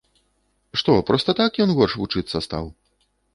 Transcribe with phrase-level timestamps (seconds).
[0.81, 2.65] Што, проста так ён горш вучыцца стаў?